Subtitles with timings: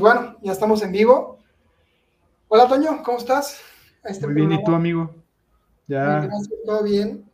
[0.00, 1.40] Pues bueno, ya estamos en vivo.
[2.48, 3.60] Hola Toño, ¿cómo estás?
[4.02, 5.14] Este Muy bien, ¿y tú, amigo?
[5.88, 6.20] Ya.
[6.20, 7.30] Gracias, todo bien.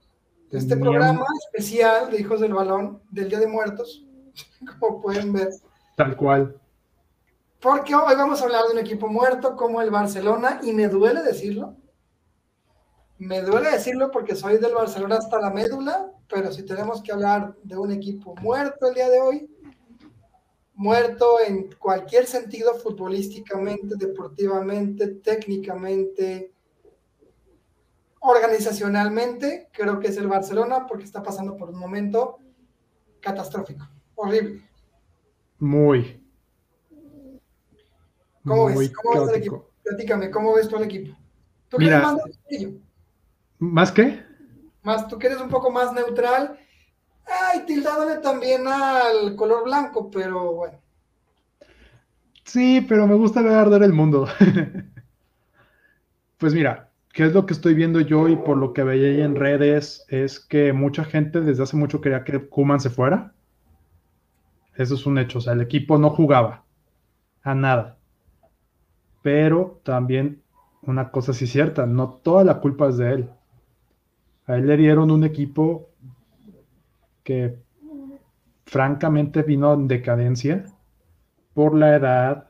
[0.50, 4.04] Este programa especial de Hijos del Balón del Día de Muertos,
[4.80, 5.50] como pueden ver.
[5.94, 6.60] Tal cual.
[7.60, 11.22] Porque hoy vamos a hablar de un equipo muerto como el Barcelona, y me duele
[11.22, 11.76] decirlo.
[13.18, 17.54] Me duele decirlo porque soy del Barcelona hasta la médula, pero si tenemos que hablar
[17.62, 19.48] de un equipo muerto el día de hoy,
[20.76, 26.52] muerto en cualquier sentido futbolísticamente, deportivamente, técnicamente,
[28.20, 32.38] organizacionalmente, creo que es el Barcelona porque está pasando por un momento
[33.20, 34.68] catastrófico, horrible.
[35.58, 36.22] Muy.
[38.44, 38.92] ¿Cómo ves?
[38.92, 39.70] ¿Cómo ves el equipo?
[39.82, 41.16] Platícame, ¿cómo ves tú el equipo?
[41.68, 42.16] ¿Tú Mira, más,
[43.58, 44.22] ¿Más qué?
[44.82, 46.58] Más, tú quieres un poco más neutral
[47.26, 50.78] Ay, tildándole también al color blanco, pero bueno.
[52.44, 54.28] Sí, pero me gusta ver arder el mundo.
[56.38, 59.34] pues mira, ¿qué es lo que estoy viendo yo y por lo que veía en
[59.34, 60.04] redes?
[60.08, 63.32] Es que mucha gente desde hace mucho quería que Kuman se fuera.
[64.76, 66.64] Eso es un hecho, o sea, el equipo no jugaba
[67.42, 67.96] a nada.
[69.22, 70.42] Pero también
[70.82, 73.30] una cosa sí cierta, no toda la culpa es de él.
[74.46, 75.88] A él le dieron un equipo
[77.26, 77.58] que
[78.66, 80.64] francamente vino en decadencia
[81.54, 82.48] por la edad,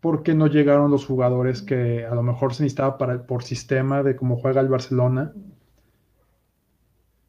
[0.00, 4.14] porque no llegaron los jugadores que a lo mejor se necesitaba para, por sistema de
[4.14, 5.32] cómo juega el Barcelona.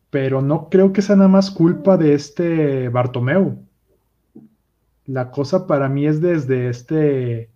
[0.09, 3.65] Pero no creo que sea nada más culpa de este Bartomeu.
[5.05, 7.49] La cosa para mí es desde este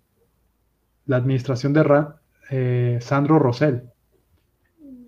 [1.06, 2.08] la administración de
[2.52, 3.84] eh, Sandro Rosell.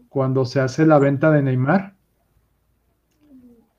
[0.10, 1.97] Cuando se hace la venta de Neymar,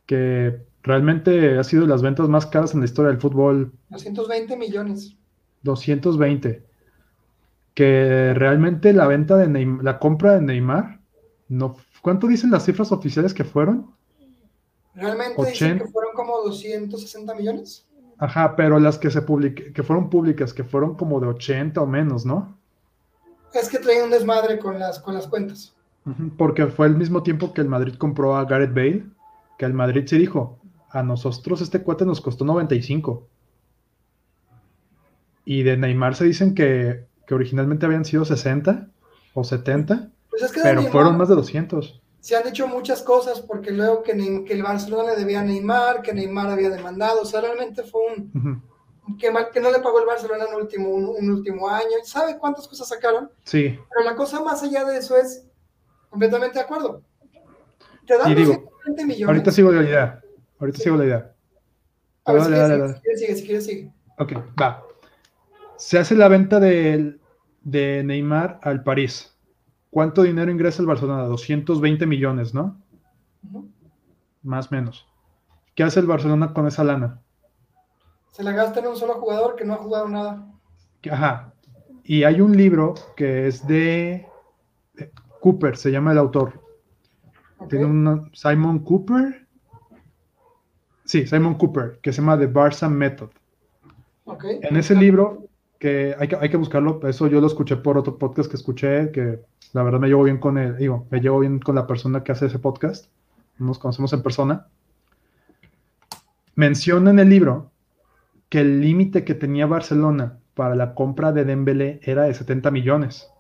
[0.09, 3.73] que realmente ha sido de las ventas más caras en la historia del fútbol.
[3.91, 5.15] 220 millones.
[5.63, 6.65] 220.
[7.75, 10.99] Que realmente la venta de Neymar, la compra de Neymar,
[11.49, 13.93] no, ¿cuánto dicen las cifras oficiales que fueron?
[14.95, 17.87] Realmente dicen que fueron como 260 millones.
[18.17, 22.25] Ajá, pero las que se que fueron públicas, que fueron como de 80 o menos,
[22.25, 22.59] ¿no?
[23.53, 25.75] Es que traía un desmadre con las, con las cuentas.
[26.39, 29.18] Porque fue el mismo tiempo que el Madrid compró a Gareth Bale
[29.59, 33.29] que al Madrid se dijo, a nosotros este cuate nos costó 95.
[35.45, 38.89] Y de Neymar se dicen que, originalmente habían sido 60
[39.35, 42.01] o 70, pues pero fueron más de 200.
[42.21, 46.15] Se han dicho muchas cosas porque luego que, el Barcelona le debía a Neymar, que
[46.15, 48.63] Neymar había demandado, o sea, realmente fue un...
[49.19, 52.89] que, que, no le pagó el Barcelona en último, un, último año, ¿sabe cuántas cosas
[52.89, 53.31] sacaron?
[53.45, 53.79] Sí.
[53.91, 55.45] Pero la cosa más allá de eso es
[56.09, 57.03] completamente de acuerdo.
[58.07, 58.35] Te dan
[59.27, 60.21] Ahorita sigo la idea.
[60.59, 61.35] Ahorita sigo la idea.
[62.25, 63.93] A ver, si quieres, sigue, si quieres, sigue.
[64.19, 64.83] Ok, va.
[65.77, 67.19] Se hace la venta de,
[67.63, 69.35] de Neymar al París.
[69.91, 71.25] ¿Cuánto dinero ingresa el Barcelona?
[71.25, 72.83] 220 millones, ¿no?
[74.43, 75.07] Más o menos.
[75.75, 77.23] ¿Qué hace el Barcelona con esa lana?
[78.33, 80.47] Se la gasta en un solo jugador que no ha jugado nada.
[81.11, 81.53] Ajá.
[82.05, 84.27] Y hay un libro que es de
[85.41, 86.61] Cooper, se llama el autor.
[87.69, 89.47] Tiene un Simon Cooper.
[91.05, 93.31] Sí, Simon Cooper, que se llama The Barça Method.
[94.43, 95.49] En ese libro,
[95.79, 99.11] que hay, que hay que buscarlo, eso yo lo escuché por otro podcast que escuché,
[99.11, 99.41] que
[99.73, 102.33] la verdad me llevo bien con él, digo, me llevo bien con la persona que
[102.33, 103.07] hace ese podcast,
[103.59, 104.67] nos conocemos en persona.
[106.55, 107.71] Menciona en el libro
[108.49, 113.31] que el límite que tenía Barcelona para la compra de Dembélé era de 70 millones.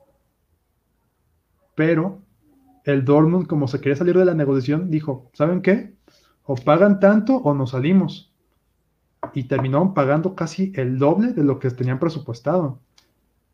[1.75, 2.21] Pero
[2.88, 5.93] el Dortmund, como se quería salir de la negociación, dijo, ¿saben qué?
[6.44, 8.32] O pagan tanto o nos salimos.
[9.34, 12.81] Y terminaron pagando casi el doble de lo que tenían presupuestado.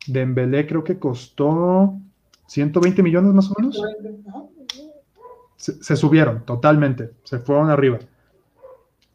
[0.06, 1.99] Dembélé creo que costó
[2.47, 3.83] 120 millones más o menos.
[5.56, 7.99] se subieron totalmente, se fueron arriba.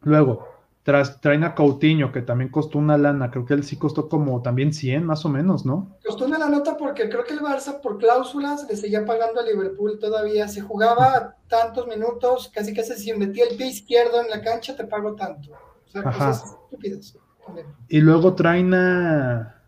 [0.02, 0.49] Luego,
[0.90, 4.42] tras, traen a Coutinho, que también costó una lana, creo que él sí costó como
[4.42, 5.96] también 100 más o menos, ¿no?
[6.04, 10.00] Costó una nota porque creo que el Barça por cláusulas le seguía pagando a Liverpool
[10.00, 10.48] todavía.
[10.48, 14.84] Se jugaba tantos minutos, casi casi si metía el pie izquierdo en la cancha te
[14.86, 15.52] pago tanto.
[15.52, 17.16] O sea, cosas estúpidas.
[17.88, 19.62] Y luego traen a,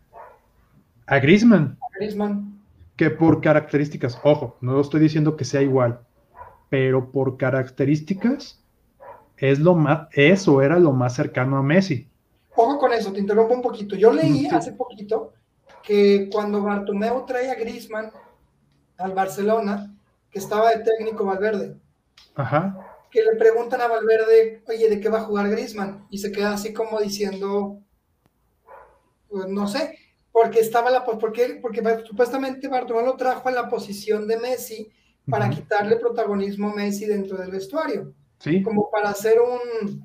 [1.06, 1.78] a Griezmann.
[1.80, 2.60] A Griezmann.
[2.96, 6.00] Que por características, ojo, no estoy diciendo que sea igual,
[6.68, 8.60] pero por características
[9.36, 12.08] es lo más, eso era lo más cercano a Messi.
[12.54, 13.96] Ojo con eso, te interrumpo un poquito.
[13.96, 15.32] Yo leí hace poquito
[15.82, 18.12] que cuando Bartomeu trae a Griezmann
[18.98, 19.94] al Barcelona,
[20.30, 21.76] que estaba de técnico Valverde,
[23.10, 26.06] que le preguntan a Valverde, oye, ¿de qué va a jugar Griezmann?
[26.10, 27.78] Y se queda así como diciendo,
[29.28, 29.98] Pues no sé,
[30.30, 34.90] porque estaba la porque, porque supuestamente Bartomeu lo trajo a la posición de Messi
[35.28, 38.14] para quitarle protagonismo a Messi dentro del vestuario.
[38.42, 38.60] Sí.
[38.62, 40.04] Como para hacer un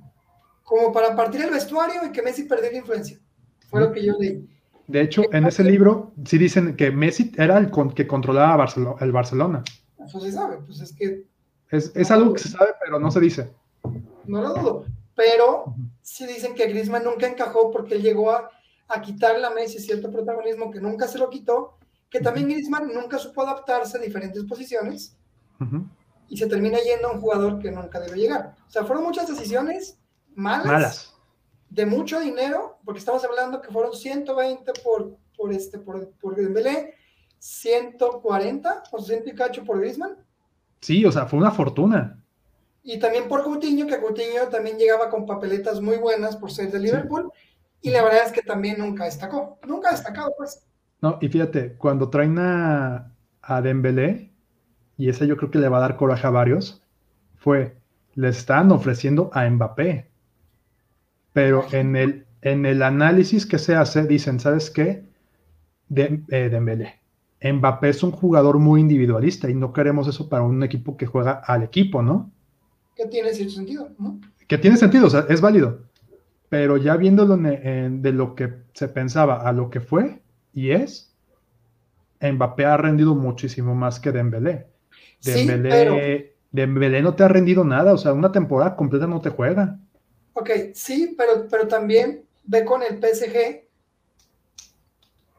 [0.62, 3.18] como para partir el vestuario y que Messi perdiera influencia.
[3.70, 4.48] Fue lo que yo leí.
[4.86, 8.68] De hecho, en ese libro sí dicen que Messi era el que controlaba
[9.00, 9.64] el Barcelona.
[10.06, 11.26] Eso se sabe, pues es que...
[11.72, 13.50] Es, algo que se sabe, pero no se dice.
[14.26, 14.86] No lo dudo,
[15.16, 18.50] pero sí dicen que Griezmann nunca encajó porque él llegó a,
[18.88, 21.78] a quitarle a Messi cierto protagonismo que nunca se lo quitó,
[22.10, 25.18] que también Griezmann nunca supo adaptarse a diferentes posiciones
[26.30, 28.56] y se termina yendo a un jugador que nunca debe llegar.
[28.68, 30.00] O sea, fueron muchas decisiones
[30.36, 31.14] malas,
[31.70, 36.94] de mucho dinero, porque estamos hablando que fueron 120 por, por, este, por, por Dembélé,
[37.40, 40.18] 140 o 100 y cacho por Griezmann.
[40.82, 42.24] Sí, o sea, fue una fortuna.
[42.84, 46.80] Y también por Coutinho, que Coutinho también llegaba con papeletas muy buenas por ser de
[46.80, 47.32] Liverpool,
[47.82, 50.66] y la verdad es que también nunca destacó, nunca destacado, pues.
[51.02, 54.32] No, y fíjate, cuando traen a, a Dembélé,
[54.98, 56.82] y ese yo creo que le va a dar coraje a varios,
[57.38, 57.78] fue,
[58.16, 60.08] le están ofreciendo a Mbappé.
[61.34, 65.04] Pero en el, en el análisis que se hace, dicen, ¿sabes qué?
[65.88, 67.00] De, eh, Dembélé.
[67.42, 71.34] Mbappé es un jugador muy individualista y no queremos eso para un equipo que juega
[71.34, 72.32] al equipo, ¿no?
[72.96, 74.20] Que tiene cierto sentido, ¿no?
[74.48, 75.82] Que tiene sentido, o sea, es válido.
[76.50, 80.22] Pero ya viéndolo de lo que se pensaba a lo que fue
[80.54, 81.14] y es,
[82.22, 84.66] Mbappé ha rendido muchísimo más que Dembélé.
[85.24, 89.80] Dembélé, Dembélé no te ha rendido nada, o sea, una temporada completa no te juega.
[90.34, 93.68] Ok, sí, pero, pero también ve con el PSG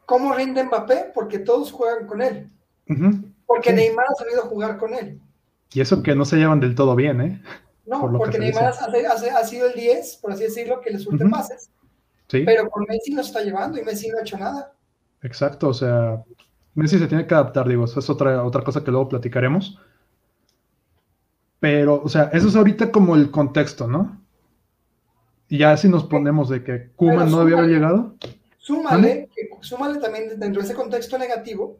[0.05, 2.49] cómo rinde Mbappé, porque todos juegan con él.
[3.45, 5.21] Porque Neymar ha sabido jugar con él.
[5.71, 7.41] Y eso que no se llevan del todo bien, ¿eh?
[7.85, 11.69] No, porque Neymar ha, sido el 10, por así decirlo, que le suelte pases.
[12.27, 12.43] Sí.
[12.43, 14.73] Pero con Messi no está llevando y Messi no ha hecho nada.
[15.21, 16.23] Exacto, o sea,
[16.79, 19.77] Messi se tiene que adaptar, digo, eso es otra, otra cosa que luego platicaremos.
[21.59, 24.21] Pero, o sea, eso es ahorita como el contexto, ¿no?
[25.49, 28.15] Y ya si nos ponemos de que Kuman no debía haber llegado.
[28.57, 29.29] Súmale,
[29.59, 31.79] súmale también dentro de ese contexto negativo,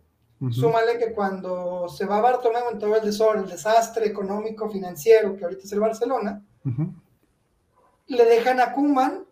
[0.51, 5.45] súmale que cuando se va Bartomeu en todo el desorden, el desastre económico, financiero, que
[5.45, 6.42] ahorita es el Barcelona,
[8.07, 9.24] le dejan a Kuman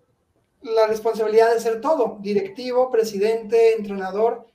[0.62, 4.48] la responsabilidad de ser todo, directivo, presidente, entrenador,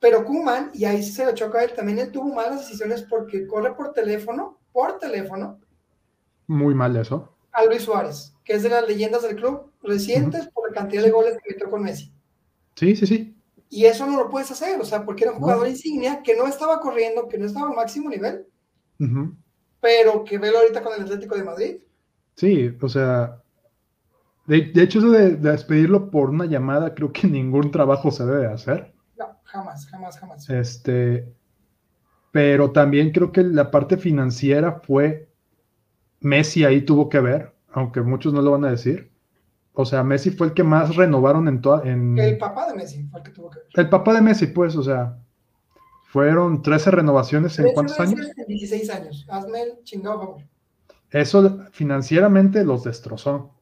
[0.00, 3.46] pero Kuman, y ahí se le choca a él, también él tuvo malas decisiones porque
[3.46, 5.60] corre por teléfono, por teléfono.
[6.48, 7.36] Muy mal eso.
[7.52, 11.12] A Luis Suárez que es de las leyendas del club recientes por la cantidad de
[11.12, 12.12] goles que metió con Messi.
[12.74, 13.36] Sí, sí, sí.
[13.68, 16.48] Y eso no lo puedes hacer, o sea, porque era un jugador insignia que no
[16.48, 18.44] estaba corriendo, que no estaba al máximo nivel,
[19.80, 21.76] pero que velo ahorita con el Atlético de Madrid.
[22.34, 23.40] Sí, o sea,
[24.48, 28.92] de, hecho eso de, despedirlo por una llamada, creo que ningún trabajo se debe hacer.
[29.20, 30.48] No, jamás, jamás, jamás.
[30.48, 31.30] Este,
[32.32, 35.28] pero también creo que la parte financiera fue,
[36.20, 39.12] Messi ahí tuvo que ver, aunque muchos no lo van a decir.
[39.74, 41.86] O sea, Messi fue el que más renovaron en toda.
[41.86, 42.18] En...
[42.18, 43.68] El papá de Messi fue el que tuvo que ver.
[43.74, 45.18] El papá de Messi, pues, o sea,
[46.04, 48.26] fueron 13 renovaciones en cuántos años?
[48.38, 49.26] En 16 años.
[49.28, 50.42] Hazme el chingado favor.
[51.10, 53.54] Eso financieramente los destrozó.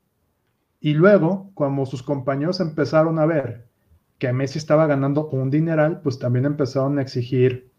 [0.78, 3.67] Y luego, cuando sus compañeros empezaron a ver
[4.18, 7.70] que Messi estaba ganando un dineral, pues también empezaron a exigir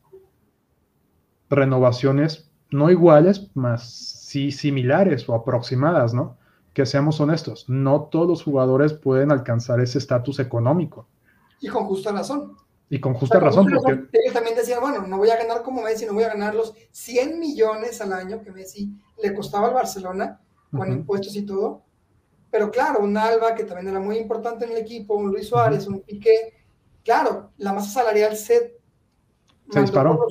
[1.49, 6.37] renovaciones no iguales, más sí similares o aproximadas, ¿no?
[6.73, 11.07] Que seamos honestos, no todos los jugadores pueden alcanzar ese estatus económico.
[11.59, 12.55] Y con justa razón.
[12.91, 14.07] Y con justa razón, porque...
[14.13, 16.73] Ellos también decían, bueno, no voy a ganar como Messi, no voy a ganar los
[16.91, 20.39] 100 millones al año que Messi le costaba al Barcelona,
[20.71, 21.83] con impuestos y todo.
[22.51, 25.87] Pero claro, un Alba, que también era muy importante en el equipo, un Luis Suárez,
[25.87, 26.53] un Piqué,
[27.03, 28.77] claro, la masa salarial se,
[29.69, 30.27] se disparó.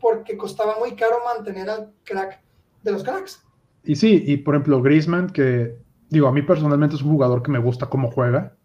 [0.00, 2.40] porque costaba muy caro mantener al crack
[2.82, 3.44] de los cracks.
[3.84, 5.76] Y sí, y por ejemplo, Griezmann, que
[6.10, 8.56] digo, a mí personalmente es un jugador que me gusta cómo juega,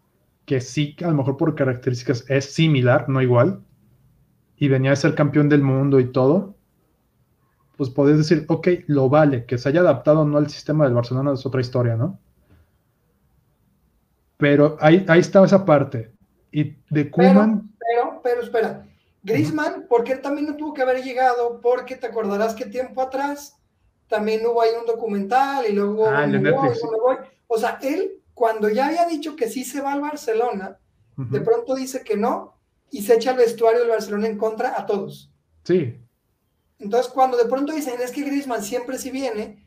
[0.44, 3.62] que sí, a lo mejor por características es similar, no igual,
[4.56, 6.56] y venía a ser campeón del mundo y todo,
[7.76, 11.32] pues podés decir, ok, lo vale, que se haya adaptado no al sistema del Barcelona
[11.32, 12.18] es otra historia, ¿no?
[14.36, 16.12] Pero ahí, ahí estaba esa parte.
[16.52, 17.70] Y de Kuman.
[17.78, 18.86] Pero, pero, pero, espera.
[19.22, 21.60] Griezmann, ¿por qué también no tuvo que haber llegado?
[21.60, 23.56] Porque te acordarás que tiempo atrás
[24.08, 26.08] también hubo ahí un documental y luego...
[26.08, 26.28] Ah,
[27.48, 30.78] o sea, él cuando ya había dicho que sí se va al Barcelona,
[31.16, 32.54] de pronto dice que no
[32.90, 35.32] y se echa el vestuario del Barcelona en contra a todos.
[35.64, 35.98] Sí.
[36.78, 39.66] Entonces, cuando de pronto dicen es que Griezmann siempre sí viene,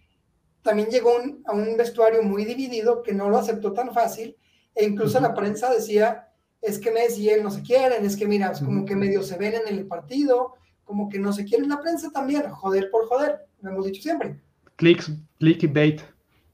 [0.62, 4.38] también llegó a un vestuario muy dividido que no lo aceptó tan fácil
[4.80, 6.30] e incluso la prensa decía
[6.62, 9.24] es que Messi y él no se quieren, es que mira, es como que medio
[9.24, 10.56] se ven en el partido,
[10.86, 14.40] como que no se quieren la prensa también, joder por joder, lo hemos dicho siempre.
[14.78, 16.02] Clicks, clickbait.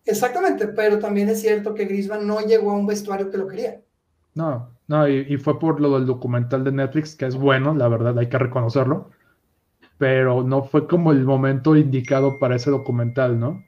[0.05, 3.81] Exactamente, pero también es cierto que Griezmann no llegó a un vestuario que lo quería.
[4.33, 8.17] No, no, y, fue por lo del documental de Netflix, que es bueno, la verdad,
[8.17, 9.11] hay que reconocerlo,
[9.97, 13.63] pero no fue como el momento indicado para ese documental, ¿no?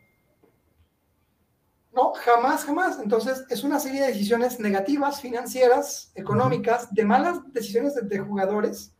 [1.97, 2.99] No, jamás, jamás.
[3.01, 8.93] Entonces, es una serie de decisiones negativas, financieras, económicas, de malas decisiones de, jugadores.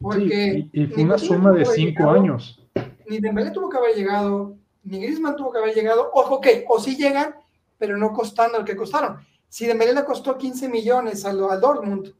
[0.00, 2.58] Porque y, fue una suma de cinco años.
[3.06, 6.10] Ni Dembélé tuvo que haber llegado, ni Griezmann tuvo que haber llegado.
[6.14, 7.34] Ojo, ok, o sí llegan,
[7.76, 9.18] pero no costando lo que costaron.
[9.46, 12.14] Si Dembélé le costó 15 millones al, al Dortmund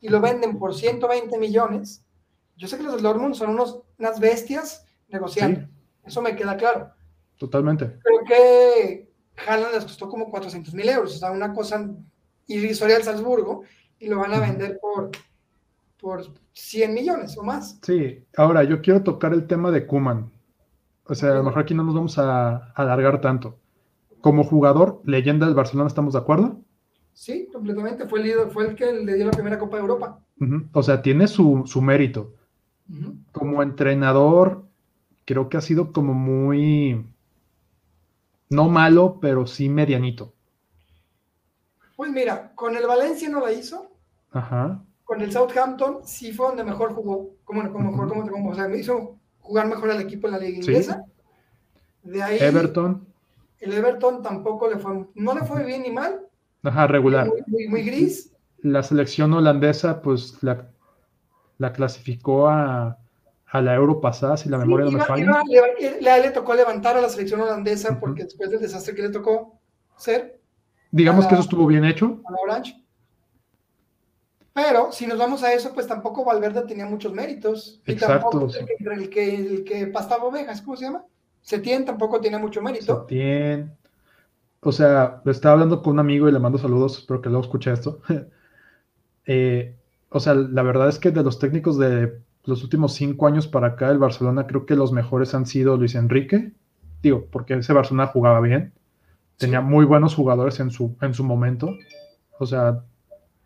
[0.00, 2.02] y lo venden por 120 millones,
[2.56, 5.68] yo sé que los del Dortmund son unos, unas bestias negociando.
[6.02, 6.92] Eso me queda claro.
[7.36, 7.98] Totalmente.
[8.02, 9.15] Creo que
[9.46, 11.88] Haaland les costó como 400 mil euros, o sea, una cosa
[12.46, 13.62] irrisoria al Salzburgo,
[13.98, 15.10] y lo van a vender por,
[16.00, 17.78] por 100 millones o más.
[17.82, 20.30] Sí, ahora yo quiero tocar el tema de Kuman.
[21.08, 23.58] O sea, a lo mejor aquí no nos vamos a, alargar tanto.
[24.20, 26.60] Como jugador, leyenda del Barcelona, ¿estamos de acuerdo?
[27.12, 28.08] Sí, completamente.
[28.08, 30.20] Fue el, líder, fue el que le dio la primera Copa de Europa.
[30.72, 32.34] O sea, tiene su, mérito.
[33.32, 34.66] Como entrenador,
[35.24, 37.06] creo que ha sido como muy
[38.48, 40.32] no malo, pero sí medianito.
[41.96, 43.90] Pues mira, con el Valencia no la hizo.
[44.32, 44.82] Ajá.
[45.04, 47.30] Con el Southampton sí fue donde mejor jugó.
[47.44, 50.38] Como, como, mejor, como, como, o sea, me hizo jugar mejor al equipo en la
[50.38, 51.04] liga inglesa.
[52.02, 52.38] De ahí.
[52.40, 53.06] Everton.
[53.60, 56.20] El Everton tampoco le fue, no le fue bien ni mal.
[56.62, 57.30] Ajá, regular.
[57.46, 58.32] Muy, muy, gris.
[58.58, 60.68] La selección holandesa, pues la,
[61.58, 62.98] la clasificó a,
[63.56, 65.42] a la Euro pasada, si la memoria no me falla.
[65.46, 69.58] le, le, tocó levantar a la selección holandesa porque después del desastre que le tocó
[69.96, 70.40] ser.
[70.90, 72.20] Digamos que eso estuvo bien hecho.
[72.26, 72.86] A la Orange.
[74.52, 77.82] Pero si nos vamos a eso, pues tampoco Valverde tenía muchos méritos.
[77.84, 78.48] Exacto.
[78.80, 81.04] Y el, que, el, que, pastaba ovejas, ¿cómo se llama?
[81.42, 83.02] Setién tampoco tiene mucho mérito.
[83.02, 83.76] Setién.
[84.60, 87.44] O sea, lo estaba hablando con un amigo y le mando saludos, espero que luego
[87.44, 88.00] escuche esto.
[89.28, 89.74] Eh,
[90.08, 93.68] o sea, la verdad es que de los técnicos de los últimos cinco años para
[93.68, 96.52] acá, el Barcelona creo que los mejores han sido Luis Enrique,
[97.02, 98.72] digo, porque ese Barcelona jugaba bien,
[99.36, 101.70] tenía muy buenos jugadores en su, en su momento,
[102.38, 102.84] o sea,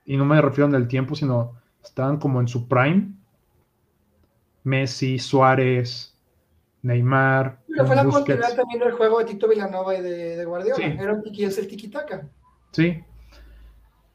[0.05, 3.13] y no me refiero en el tiempo, sino estaban como en su prime.
[4.63, 6.15] Messi, Suárez,
[6.83, 7.61] Neymar.
[7.67, 10.85] Pero fue la continuidad también del juego de Tito Villanova y de, Guardiola.
[10.85, 12.29] Era el tiki, es el tiki-taka.
[12.73, 13.03] Sí,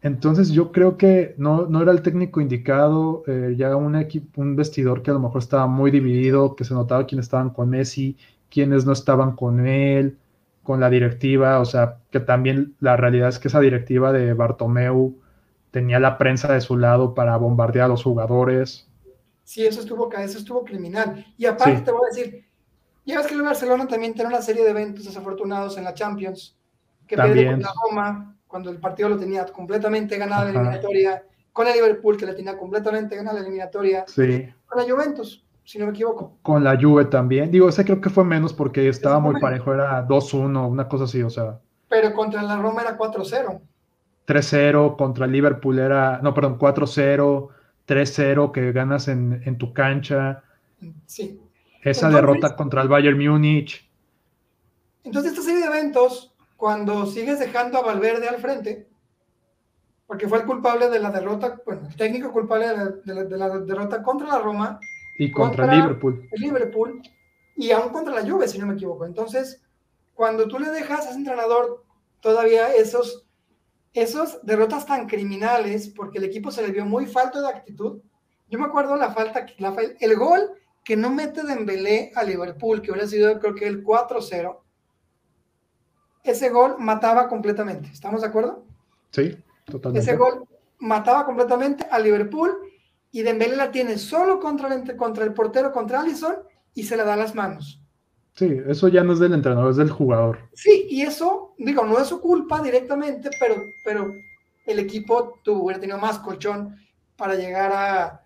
[0.06, 4.56] entonces yo creo que no, no era el técnico indicado, eh, ya un equipo, un
[4.56, 8.16] vestidor que a lo mejor estaba muy dividido, que se notaba quiénes estaban con Messi,
[8.52, 10.20] quiénes no estaban con él,
[10.62, 15.20] con la directiva, o sea, que también la realidad es que esa directiva de Bartomeu
[15.72, 18.88] tenía la prensa de su lado para bombardear a los jugadores.
[19.44, 21.26] Sí, eso estuvo, eso estuvo criminal.
[21.36, 22.46] Y aparte te voy a decir,
[23.08, 26.56] ya ves que el Barcelona también tiene una serie de eventos desafortunados en la Champions,
[27.08, 27.60] que también.
[27.60, 31.22] la Roma, cuando el partido lo tenía completamente ganado la eliminatoria,
[31.52, 34.48] con el Liverpool que le tenía completamente ganada la eliminatoria, sí.
[34.66, 36.38] con la Juventus, si no me equivoco.
[36.42, 37.52] Con la Juve también.
[37.52, 41.22] Digo, ese creo que fue menos porque estaba muy parejo, era 2-1, una cosa así,
[41.22, 41.60] o sea.
[41.90, 43.60] Pero contra la Roma era 4-0.
[44.26, 47.50] 3-0, contra el Liverpool era, no, perdón, 4-0,
[47.86, 50.44] 3-0 que ganas en, en, tu cancha.
[51.06, 51.42] Sí.
[51.82, 53.86] Esa derrota contra el Bayern Múnich.
[55.04, 58.88] Entonces, esta serie de eventos cuando sigues dejando a Valverde al frente,
[60.08, 62.68] porque fue el culpable de la derrota, bueno, el técnico culpable
[63.04, 64.80] de la, derrota contra la Roma.
[65.18, 66.28] Y contra, el Liverpool.
[66.32, 67.02] El Liverpool,
[67.56, 69.06] y aún contra la Juve, si no me equivoco.
[69.06, 69.62] Entonces,
[70.14, 71.84] cuando tú le dejas a ese entrenador
[72.20, 73.26] todavía esos,
[73.94, 78.02] esos derrotas tan criminales, porque el equipo se le vio muy falto de actitud,
[78.50, 80.52] yo me acuerdo la falta, la, el gol
[80.84, 84.60] que no mete Dembélé a Liverpool, que hubiera sido creo que el 4-0,
[86.26, 87.90] ese gol mataba completamente.
[87.90, 88.64] ¿Estamos de acuerdo?
[89.12, 90.00] Sí, totalmente.
[90.00, 90.46] Ese gol
[90.80, 92.52] mataba completamente a Liverpool
[93.12, 96.36] y Dembélé la tiene solo contra el, contra el portero, contra Allison,
[96.74, 97.82] y se le da las manos.
[98.34, 100.40] Sí, eso ya no es del entrenador, es del jugador.
[100.54, 103.56] Sí, y eso, digo, no es su culpa directamente, pero,
[103.86, 104.14] pero
[104.66, 106.76] el equipo tuvo, hubiera tenido más colchón
[107.16, 108.22] para llegar a,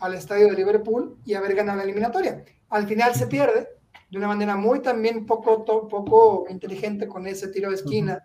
[0.00, 2.44] al estadio de Liverpool y haber ganado la eliminatoria.
[2.68, 3.68] Al final se pierde,
[4.10, 8.22] de una manera muy también poco, poco inteligente con ese tiro de esquina.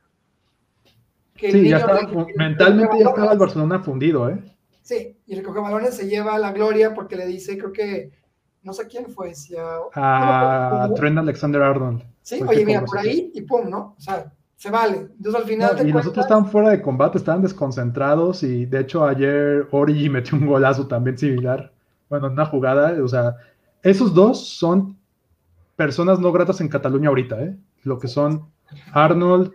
[1.35, 4.43] sí, ya estaba, mentalmente ya estaba el Barcelona fundido, ¿eh?
[4.81, 8.11] Sí, y recoge balones, se lleva la gloria porque le dice, creo que,
[8.63, 12.03] no sé quién fue, si a, Trent Alexander Arnold.
[12.21, 13.95] Sí, oye, mira, por ahí y pum, ¿no?
[13.97, 15.07] O sea, se vale.
[15.17, 15.87] Entonces al final...
[15.87, 20.37] y los otros estaban fuera de combate, estaban desconcentrados y de hecho ayer Origi metió
[20.37, 21.71] un golazo también similar.
[22.09, 23.37] Bueno, en una jugada, o sea,
[23.81, 24.97] esos dos son
[25.75, 27.57] personas no gratas en Cataluña ahorita, ¿eh?
[27.83, 28.49] Lo que son
[28.93, 29.53] Arnold,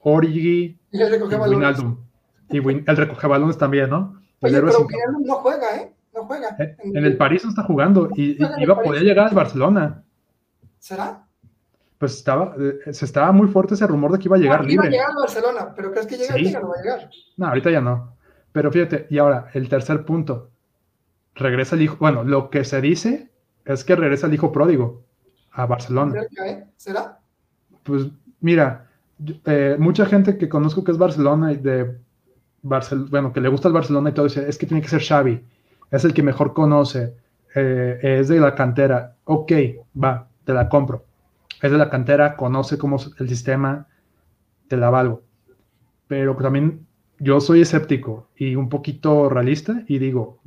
[0.00, 1.98] Origi y, el Wijnaldum.
[2.50, 4.20] Y el recoge balones también, ¿no?
[4.40, 5.92] Oye, pero Wijnaldum no juega, ¿eh?
[6.14, 6.56] No juega.
[6.58, 10.04] Eh, en, el París no está jugando y, iba a poder llegar al Barcelona.
[10.78, 11.26] ¿Será?
[11.98, 14.74] Pues estaba, eh, se estaba muy fuerte ese rumor de que iba a llegar libre.
[14.74, 16.52] Iba a llegar a Barcelona, pero ¿crees que llega ¿Sí?
[16.52, 17.10] no va a llegar?
[17.36, 18.16] No, ahorita ya no.
[18.52, 20.50] Pero fíjate, y ahora, el tercer punto.
[21.34, 23.30] Regresa el hijo, bueno, lo que se dice
[23.66, 25.05] es que regresa el hijo pródigo
[25.56, 26.22] a Barcelona.
[26.76, 27.18] ¿Será?
[27.82, 28.06] Pues
[28.40, 28.88] mira,
[29.46, 31.96] eh, mucha gente que conozco que es Barcelona y de
[32.62, 35.02] Barcelona, bueno, que le gusta el Barcelona y todo, dice, es que tiene que ser
[35.02, 35.42] Xavi,
[35.90, 37.14] es el que mejor conoce,
[37.54, 39.52] eh, es de la cantera, ok,
[40.02, 41.04] va, te la compro,
[41.62, 43.86] es de la cantera, conoce cómo es el sistema,
[44.68, 45.22] te la valgo,
[46.06, 46.86] pero también
[47.18, 50.38] yo soy escéptico y un poquito realista y digo,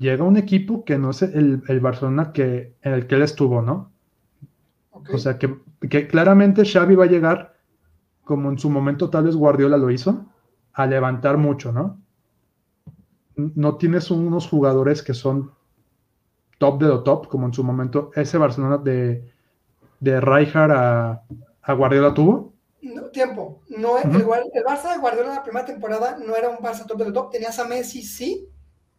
[0.00, 3.92] llega un equipo que no es el, Barcelona que, en el que él estuvo, ¿no?
[5.12, 5.54] O sea, que,
[5.88, 7.54] que, claramente Xavi va a llegar,
[8.24, 10.26] como en su momento tal vez Guardiola lo hizo,
[10.72, 12.00] a levantar mucho, ¿no?
[13.36, 15.52] No tienes unos jugadores que son
[16.58, 19.30] top de lo top, como en su momento ese Barcelona de,
[20.00, 21.22] de Rijkaard a,
[21.62, 22.54] a Guardiola tuvo.
[22.82, 23.60] No, tiempo.
[23.68, 26.98] No, igual, el Barça de Guardiola en la primera temporada no era un Barça top
[26.98, 27.30] de lo top.
[27.30, 28.48] Tenías a Messi, sí,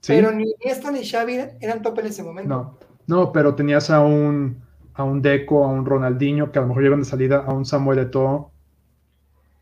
[0.05, 2.49] pero ni Iniesta ni Xavi eran top en ese momento.
[2.49, 2.77] No,
[3.07, 4.61] no, pero tenías a un,
[4.93, 7.65] a un Deco, a un Ronaldinho, que a lo mejor llegan de salida, a un
[7.65, 8.51] Samuel Eto'o.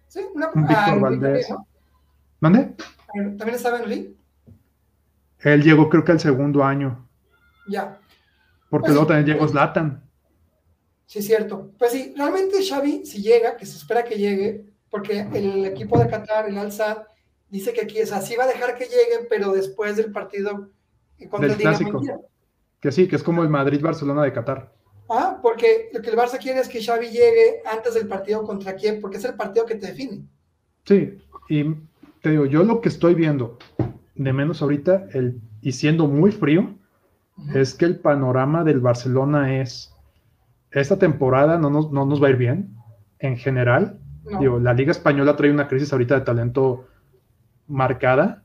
[0.08, 1.48] Sí, una, un Víctor Valdés.
[2.40, 2.76] ¿Mande?
[3.14, 4.16] ¿También estaba Henry?
[5.40, 7.08] Él llegó creo que al segundo año.
[7.68, 8.00] Ya.
[8.70, 10.04] Porque pues luego también llegó Zlatan.
[11.06, 11.72] Sí, cierto.
[11.78, 16.08] Pues sí, realmente Xavi, si llega, que se espera que llegue, porque el equipo de
[16.08, 16.72] Qatar, el al
[17.50, 20.70] dice que aquí es así, va a dejar que llegue, pero después del partido
[21.30, 22.02] contra del clásico.
[22.80, 24.72] Que sí, que es como el Madrid-Barcelona de Qatar.
[25.10, 28.76] Ah, porque lo que el Barça quiere es que Xavi llegue antes del partido contra
[28.76, 30.22] quién, porque es el partido que te define.
[30.86, 31.18] Sí,
[31.50, 31.76] y
[32.22, 33.58] te digo, yo lo que estoy viendo,
[34.16, 36.76] de menos ahorita, el, y siendo muy frío,
[37.56, 39.94] es que el panorama del Barcelona es,
[40.72, 42.76] esta temporada no nos, no nos va a ir bien,
[43.20, 43.98] en general.
[44.40, 46.89] Digo, la Liga Española trae una crisis ahorita de talento
[47.70, 48.44] marcada,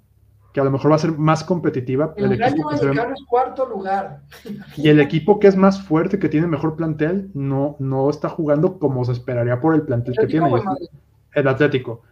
[0.52, 2.14] que a lo mejor va a ser más competitiva.
[2.16, 4.20] El, equipo que es cuarto lugar.
[4.76, 8.78] Y el equipo que es más fuerte, que tiene mejor plantel, no, no está jugando
[8.78, 10.48] como se esperaría por el plantel que tiene.
[11.32, 12.02] El, Atlético.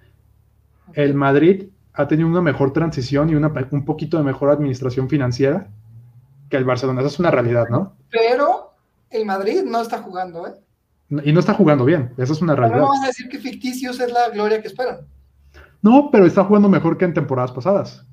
[0.95, 5.69] El Madrid ha tenido una mejor transición y una, un poquito de mejor administración financiera
[6.51, 7.01] que el Barcelona.
[7.03, 7.95] Esa es una realidad, ¿no?
[8.11, 8.75] Pero
[9.11, 10.55] el Madrid no está jugando, ¿eh?
[11.25, 12.81] Y no está jugando bien, eso es una realidad.
[12.81, 15.07] No vamos a decir que ficticios es la gloria que esperan.
[15.83, 18.07] No, pero está jugando mejor que en temporadas pasadas.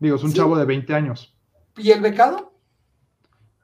[0.00, 1.34] Digo, es un chavo de 20 años.
[1.76, 2.52] ¿Y el becado?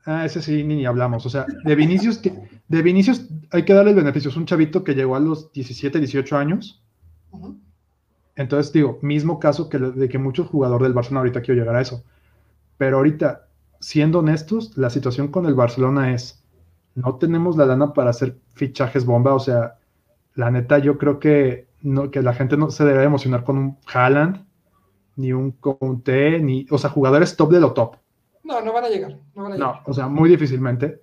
[0.06, 1.26] Ah, ese sí, ni, hablamos.
[1.26, 4.30] O sea, de Vinicius, de Vinicius hay que darle el beneficio.
[4.30, 6.82] Es un chavito que llegó a los 17, 18 años.
[8.36, 11.80] Entonces, digo, mismo caso que de que muchos jugadores del Barcelona ahorita quiero llegar a
[11.80, 12.04] eso.
[12.76, 13.46] Pero ahorita,
[13.80, 16.44] siendo honestos, la situación con el Barcelona es,
[16.94, 19.34] no tenemos la lana para hacer fichajes bomba.
[19.34, 19.78] O sea,
[20.34, 21.68] la neta, yo creo que
[22.10, 24.44] que la gente no se debe emocionar con un Haaland,
[25.16, 27.96] ni un Conte, ni, o sea, jugadores top de lo top.
[28.42, 29.18] No, no van a llegar.
[29.34, 31.00] No, o sea, muy difícilmente.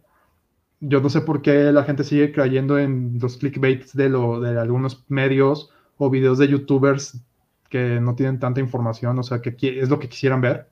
[0.80, 4.60] Yo no sé por qué la gente sigue creyendo en los clickbaits de, lo, de
[4.60, 7.22] algunos medios o videos de youtubers
[7.70, 10.70] que no tienen tanta información, o sea, que es lo que quisieran ver.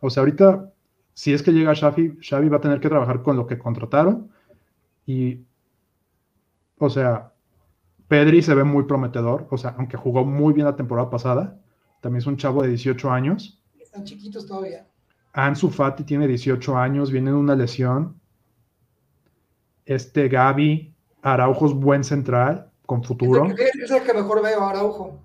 [0.00, 0.72] O sea, ahorita,
[1.14, 4.30] si es que llega Xavi, Xavi va a tener que trabajar con lo que contrataron
[5.06, 5.40] y,
[6.78, 7.29] o sea,
[8.10, 11.60] Pedri se ve muy prometedor, o sea, aunque jugó muy bien la temporada pasada,
[12.00, 13.62] también es un chavo de 18 años.
[13.80, 14.84] Están chiquitos todavía.
[15.32, 18.20] Ansu Fati tiene 18 años, viene de una lesión.
[19.86, 20.92] Este Gaby,
[21.22, 23.46] Araujo es buen central, con futuro.
[23.46, 25.22] Es el que, mejor veo, Araujo.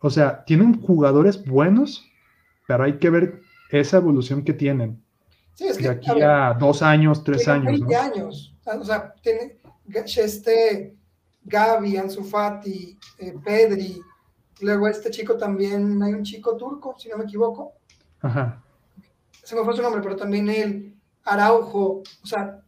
[0.00, 2.04] O sea, tienen jugadores buenos,
[2.68, 5.02] pero hay que ver esa evolución que tienen.
[5.54, 7.80] Sí, es que, de aquí a, dos años, tres años.
[7.80, 8.54] 20 años.
[8.66, 9.56] O sea, tiene
[9.94, 10.94] este
[11.44, 14.00] Gaby, Ansu Fati, eh, Pedri,
[14.60, 17.74] luego este chico también, hay un chico turco, si no me equivoco.
[18.20, 18.62] Ajá.
[19.42, 22.60] Se me fue su nombre, pero también él, Araujo, o sea,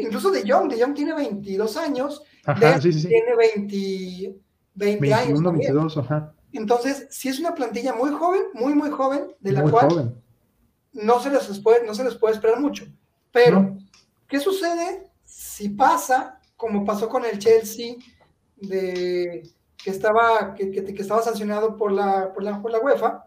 [0.00, 4.40] incluso de Jong, de Jong tiene 22 años, ajá, sí, sí, tiene 20,
[4.74, 5.42] 20 años.
[5.42, 6.34] 22, ajá.
[6.52, 10.14] Entonces, sí es una plantilla muy joven, muy, muy joven, de la cual
[10.92, 12.86] No, se les puede, no se les puede esperar mucho.
[13.30, 13.76] Pero,
[14.28, 17.96] ¿qué sucede si pasa como pasó con el Chelsea,
[18.56, 19.42] de
[19.76, 23.26] que estaba, que, que, estaba sancionado por la, por la, por la UEFA,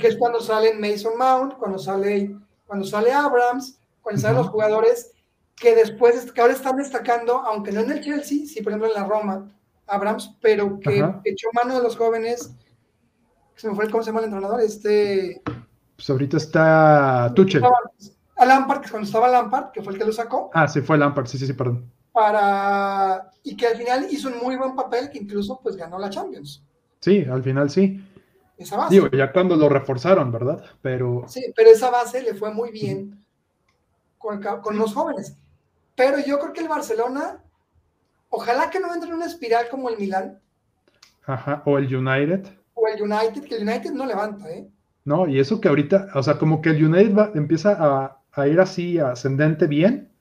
[0.00, 2.34] que es cuando salen Mason Mount, cuando sale,
[2.66, 5.12] cuando sale Abrams, cuando salen los jugadores
[5.54, 9.00] que después, que ahora están destacando, aunque no en el Chelsea, sí, por ejemplo en
[9.00, 9.48] la Roma,
[9.86, 12.52] Abrams, pero que echó mano de los jóvenes.
[13.54, 14.60] Se me fue, ¿cómo se llama el entrenador?
[14.60, 15.40] Este.
[15.94, 17.62] Pues ahorita está Tuchel.
[18.38, 20.50] A Lampard, cuando estaba Lampard, que fue el que lo sacó.
[20.52, 21.95] Ah, sí, fue Lampard, sí, sí, sí, perdón.
[22.16, 23.30] Para.
[23.42, 26.64] Y que al final hizo un muy buen papel, que incluso pues ganó la Champions.
[26.98, 28.02] Sí, al final sí.
[28.56, 28.94] Esa base.
[28.94, 30.64] Digo, ya cuando lo reforzaron, ¿verdad?
[30.80, 31.24] Pero.
[31.28, 33.22] Sí, pero esa base le fue muy bien
[34.16, 35.36] con, con los jóvenes.
[35.94, 37.44] Pero yo creo que el Barcelona,
[38.30, 40.40] ojalá que no entre en una espiral como el Milan.
[41.26, 42.46] Ajá, o el United.
[42.72, 44.66] O el United, que el United no levanta, ¿eh?
[45.04, 47.76] No, y eso que ahorita, o sea, como que el United va, empieza
[48.32, 50.12] a, ir así ascendente bien,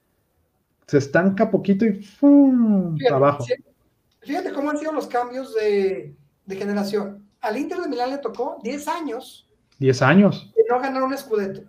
[0.87, 2.97] se estanca poquito y ¡fum!
[3.11, 3.45] abajo.
[4.21, 6.15] Fíjate cómo han sido los cambios de,
[6.47, 7.27] generación.
[7.41, 9.47] Al Inter de Milán le tocó 10 años.
[9.79, 10.51] 10 años.
[10.55, 11.61] De no ganar un escudeto.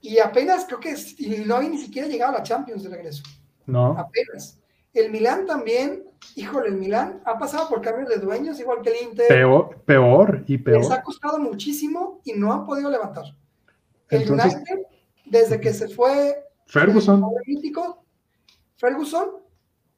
[0.00, 0.94] Y apenas creo que
[1.46, 3.22] no había ni siquiera llegado a la Champions de regreso.
[3.66, 3.96] No.
[3.98, 4.58] Apenas.
[4.92, 9.08] El Milán también, híjole, el Milán ha pasado por cambios de dueños, igual que el
[9.08, 9.28] Inter.
[9.28, 10.82] Peor, peor y peor.
[10.82, 13.24] Les ha costado muchísimo y no han podido levantar.
[14.08, 14.80] El United,
[15.24, 16.41] desde que se fue
[16.72, 17.22] Ferguson.
[18.76, 19.28] Ferguson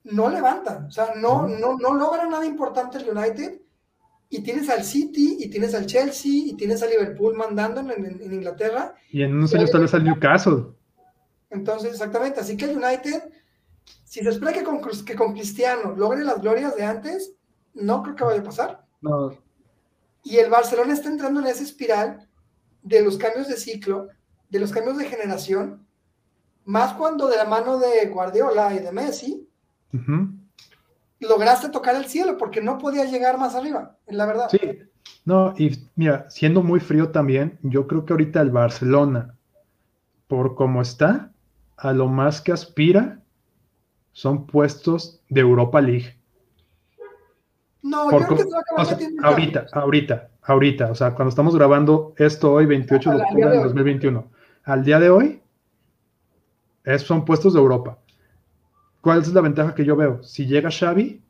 [0.03, 0.85] no levanta.
[0.89, 3.61] O sea, no, no, no logra nada importante el United
[4.29, 8.97] y tienes al City, y tienes al Chelsea, y tienes al Liverpool mandando en, Inglaterra.
[9.11, 10.65] Y en unos años tal vez al Newcastle.
[11.51, 12.41] Entonces, exactamente.
[12.41, 13.23] Así que el United,
[14.03, 17.35] si se espera que con, que con Cristiano logre las glorias de antes,
[17.75, 18.85] no creo que vaya a pasar.
[19.01, 19.39] No.
[20.25, 22.29] Y el Barcelona está entrando en esa espiral
[22.83, 24.09] de los cambios de ciclo,
[24.51, 25.84] de los cambios de generación,
[26.65, 29.49] más cuando de la mano de Guardiola y de Messi,
[31.21, 34.49] lograste tocar el cielo porque no podías llegar más arriba, la verdad.
[34.51, 34.59] Sí,
[35.25, 39.35] no, y mira, siendo muy frío también, yo creo que ahorita el Barcelona,
[40.29, 41.33] por cómo está,
[41.77, 43.21] a lo más que aspira
[44.13, 46.17] son puestos de Europa League.
[47.83, 51.55] No, yo creo que se va a acabar Ahorita, ahorita, ahorita, o sea, cuando estamos
[51.55, 54.31] grabando esto hoy, 28 de octubre de 2021,
[54.65, 55.43] al día de hoy,
[56.85, 57.99] es, son puestos de Europa.
[59.01, 60.23] ¿Cuál es la ventaja que yo veo?
[60.23, 61.23] Si llega Xavi,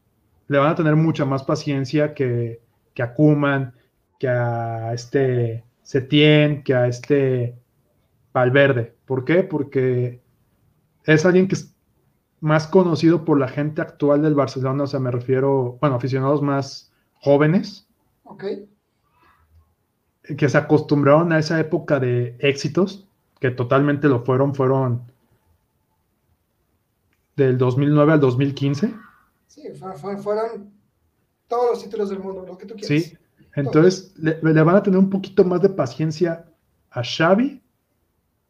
[0.49, 2.61] le van a tener mucha más paciencia que,
[2.93, 3.75] que a Kuman,
[4.19, 7.59] que a este Setien, que a este
[8.33, 8.95] Valverde.
[9.05, 9.43] ¿Por qué?
[9.43, 10.21] Porque
[11.05, 11.75] es alguien que es
[12.41, 16.93] más conocido por la gente actual del Barcelona, o sea, me refiero, bueno, aficionados más
[17.15, 17.89] jóvenes.
[18.25, 18.45] Ok.
[20.37, 23.09] Que se acostumbraron a esa época de éxitos,
[23.41, 25.03] que totalmente lo fueron, fueron
[27.37, 28.95] del 2009 al 2015.
[29.47, 29.63] Sí,
[29.97, 30.73] fueron
[31.49, 33.05] todos los títulos del mundo, lo que tú quieras.
[33.05, 33.17] Sí,
[33.55, 36.47] entonces le, van a tener un poquito más de paciencia
[36.91, 37.63] a Xavi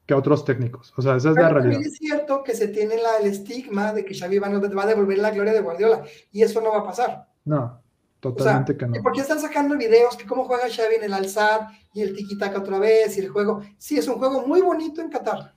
[0.07, 0.93] que a otros técnicos.
[0.97, 1.81] O sea, esa es la realidad.
[1.81, 5.31] es cierto que se tiene la, el estigma de que Xavi va, a devolver la
[5.31, 7.29] gloria de Guardiola y eso no va a pasar.
[7.45, 7.81] No,
[8.21, 9.03] totalmente que no.
[9.03, 12.59] ¿Por qué están sacando videos que cómo juega Xavi en el alzar y el tiki-taka
[12.59, 13.63] otra vez y el juego?
[13.79, 15.55] Sí, es un juego muy bonito en Qatar.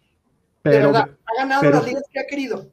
[0.62, 2.68] Pero, ha ganado las ligas que ha querido.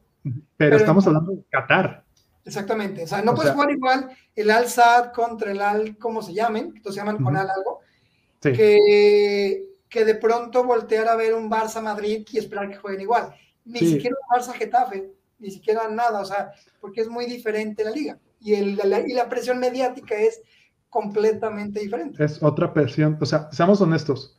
[0.57, 2.05] Pero, estamos hablando de Qatar.
[2.45, 3.05] Exactamente.
[3.05, 6.73] O sea, no puedes jugar igual el Al Sad contra el Al, ¿cómo se llamen?
[6.77, 7.81] Entonces se llaman con Al algo.
[8.41, 13.35] Que, que de pronto voltear a ver un Barça Madrid y esperar que jueguen igual.
[13.65, 16.21] Ni siquiera un Barça Getafe, ni siquiera nada.
[16.21, 18.19] O sea, porque es muy diferente la liga.
[18.41, 20.43] Y, el, la, y la presión mediática es
[20.91, 22.23] completamente diferente.
[22.23, 23.17] Es otra presión.
[23.19, 24.39] O sea, seamos honestos.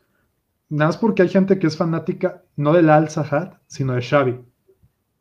[0.70, 4.46] Nada más porque hay gente que es fanática, no del Al Sahad, sino de Xavi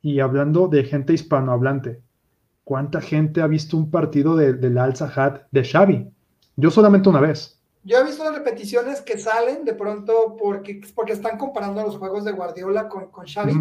[0.04, 2.02] y hablando de gente hispanohablante,
[2.62, 6.10] ¿cuánta gente ha visto un partido de, del Al Hat de Xavi?
[6.56, 7.58] Yo solamente una vez.
[7.84, 12.22] Yo he visto las repeticiones que salen de pronto porque, porque están comparando los juegos
[12.26, 13.54] de Guardiola con, con Xavi,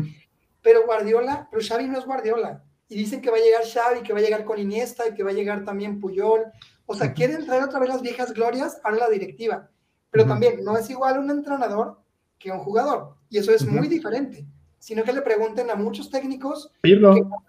[0.61, 2.61] pero Guardiola, pero Xavi no es Guardiola.
[2.89, 5.23] Y dicen que va a llegar Xavi, que va a llegar con Iniesta y que
[5.23, 6.43] va a llegar también Puyol.
[6.85, 9.69] O sea, quieren traer otra vez las viejas glorias a la directiva.
[10.11, 12.01] Pero también no es igual un entrenador
[12.37, 13.15] que un jugador.
[13.29, 14.45] Y eso es muy diferente
[14.83, 16.99] sino que le pregunten a muchos técnicos que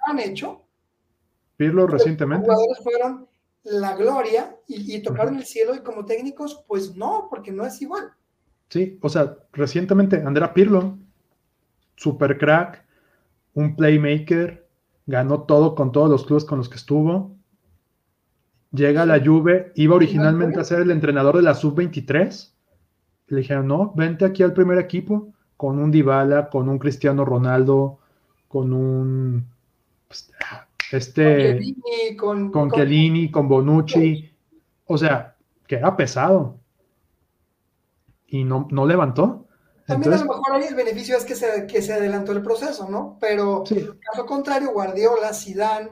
[0.07, 0.63] han hecho.
[1.57, 2.47] Pirlo recientemente.
[2.47, 3.27] Los jugadores fueron
[3.65, 8.13] la gloria y, tocaron el cielo y como técnicos, pues no, porque no es igual.
[8.69, 10.97] Sí, o sea, recientemente Andrea Pirlo,
[11.97, 12.85] super crack,
[13.55, 14.69] un playmaker,
[15.05, 17.35] ganó todo con todos los clubes con los que estuvo.
[18.71, 22.53] Llega a la Juve, iba originalmente a ser el entrenador de la sub-23.
[23.27, 27.99] Le dijeron, no, vente aquí al primer equipo con un Dybala, con un Cristiano Ronaldo,
[28.49, 29.47] con un...
[30.09, 30.31] Pues,
[30.93, 31.61] este,
[32.17, 34.31] con, con, con, con Bonucci,
[34.87, 35.35] o sea,
[35.67, 36.59] que era pesado
[38.27, 39.47] y no, no levantó.
[39.87, 42.89] También a lo mejor ahí el beneficio es que se, que se adelantó el proceso,
[42.89, 43.19] ¿no?
[43.21, 45.91] Pero caso contrario, Guardiola, Zidane,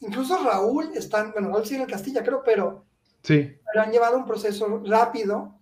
[0.00, 2.84] incluso Raúl están, bueno, Raúl sigue en Castilla, creo, pero,
[3.22, 3.56] sí.
[3.72, 5.54] pero han llevado un proceso rápido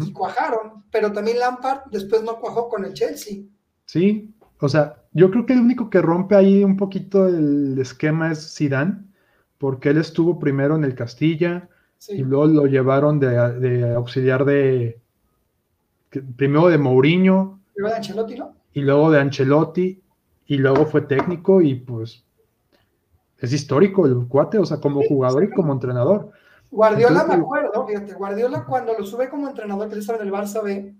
[0.00, 3.42] y cuajaron, pero también Lampard después no cuajó con el Chelsea.
[3.84, 8.32] Sí, o sea, yo creo que el único que rompe ahí un poquito el esquema
[8.32, 9.04] es Zidane,
[9.58, 11.68] porque él estuvo primero en el Castilla
[12.08, 15.00] y luego lo llevaron de, auxiliar de
[16.36, 17.60] primero de Mourinho.
[17.74, 18.54] Luego de Ancelotti, ¿no?
[18.72, 20.02] Y luego de Ancelotti,
[20.46, 22.24] y luego fue técnico y pues
[23.38, 26.30] es histórico el cuate, o sea, como jugador y como entrenador.
[26.76, 30.32] Guardiola, me acuerdo, fíjate, Guardiola cuando lo sube como entrenador, que él estaba en el
[30.32, 30.94] Barça B,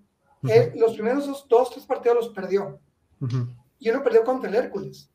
[0.75, 2.81] los primeros dos, dos, tres partidos los perdió.
[3.79, 5.11] Y uno perdió contra el Hércules.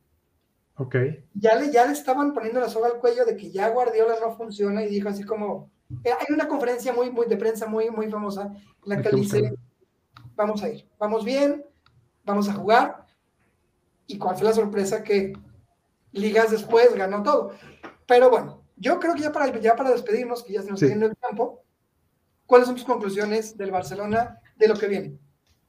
[0.76, 0.94] Ok.
[1.34, 4.36] Ya le, ya le estaban poniendo la soga al cuello de que ya Guardiola no
[4.36, 5.68] funciona y dijo así como,
[6.04, 9.16] eh, hay una conferencia muy, muy de prensa muy, muy famosa en la que él
[9.16, 9.58] dice,
[10.36, 11.66] vamos a ir, vamos bien,
[12.24, 13.04] vamos a jugar.
[14.06, 15.32] ¿Y cuál fue la sorpresa que
[16.12, 17.50] ligas después ganó todo?
[18.06, 21.06] Pero bueno, yo creo que ya para, ya para despedirnos, que ya se nos tiene
[21.06, 21.62] el tiempo,
[22.46, 25.18] ¿cuáles son tus conclusiones del Barcelona de lo que viene?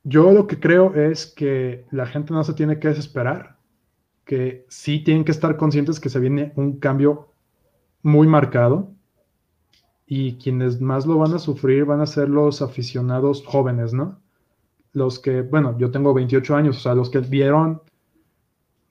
[0.03, 3.57] Yo lo que creo es que la gente no se tiene que desesperar,
[4.25, 7.29] que sí tienen que estar conscientes que se viene un cambio
[8.01, 8.91] muy marcado
[10.05, 14.19] y quienes más lo van a sufrir van a ser los aficionados jóvenes, ¿no?
[14.91, 17.81] Los que, bueno, yo tengo 28 años, o sea, los que vieron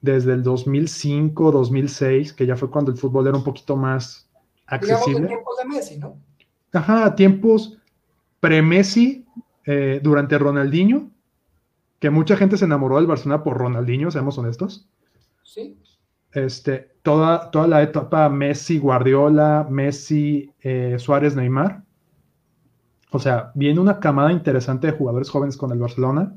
[0.03, 4.29] desde el 2005, 2006, que ya fue cuando el fútbol era un poquito más
[4.65, 5.21] accesible.
[5.21, 6.17] Digamos, tiempos de Messi, ¿no?
[6.73, 7.77] Ajá, tiempos
[8.41, 9.25] pre-Messi,
[9.65, 11.09] eh, durante Ronaldinho,
[11.99, 14.89] que mucha gente se enamoró del Barcelona por Ronaldinho, seamos honestos.
[15.41, 15.79] Sí.
[16.33, 21.81] Este, toda, toda la etapa Messi, Guardiola, Messi, eh, Suárez, Neymar.
[23.11, 26.35] O sea, viene una camada interesante de jugadores jóvenes con el Barcelona,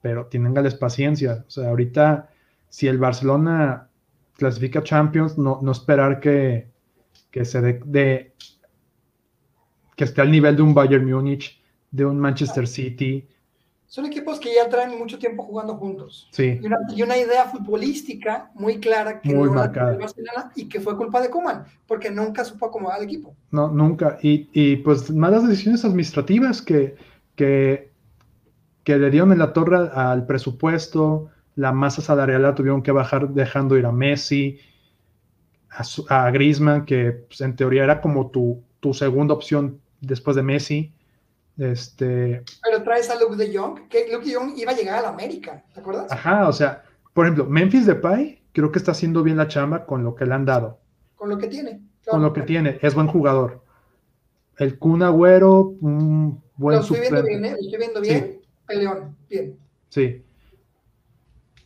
[0.00, 1.44] pero gales paciencia.
[1.46, 2.30] O sea, ahorita,
[2.74, 3.88] si el Barcelona
[4.36, 6.66] clasifica Champions, no, no esperar que,
[7.30, 8.32] que se de,
[9.94, 13.28] que esté al nivel de un Bayern Múnich, de un Manchester City.
[13.86, 16.28] Son equipos que ya traen mucho tiempo jugando juntos.
[16.32, 16.60] Sí.
[16.60, 19.96] Y una, idea futbolística muy clara que muy no marcada.
[20.56, 23.36] y que fue culpa de Kuman, porque nunca supo acomodar al equipo.
[23.52, 24.18] No, nunca.
[24.20, 26.96] Y, y pues malas decisiones administrativas que,
[27.36, 27.92] que,
[28.82, 33.28] que le dieron en la torre al presupuesto, la masa salarial la tuvieron que bajar
[33.30, 34.58] dejando ir a Messi,
[35.70, 40.42] a, a Griezmann, que pues, en teoría era como tu, tu segunda opción después de
[40.42, 40.94] Messi
[41.58, 42.42] este...
[42.62, 45.08] Pero traes a Luke de Jong, que Luke de Jong iba a llegar a la
[45.10, 46.10] América, ¿te acuerdas?
[46.10, 50.02] Ajá, o sea, por ejemplo, Memphis Depay creo que está haciendo bien la chamba con
[50.02, 50.78] lo que le han dado.
[51.14, 51.80] Con lo que tiene.
[52.06, 53.62] Con lo que tiene, es buen jugador.
[54.58, 57.50] El Kun Agüero, un buen Lo estoy viendo bien, ¿eh?
[57.50, 58.40] Lo estoy viendo bien.
[58.68, 59.58] El León, bien.
[59.88, 60.22] Sí.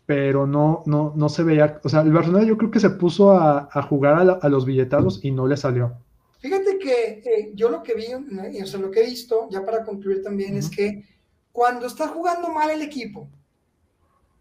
[0.08, 3.32] Pero no, no, no se veía, o sea, el Barcelona yo creo que se puso
[3.32, 5.98] a, jugar a, a los billetados y no le salió.
[6.38, 9.84] Fíjate que eh, yo lo que vi, o sea, lo que he visto, ya para
[9.84, 11.04] concluir también, es que
[11.52, 13.28] cuando está jugando mal el equipo,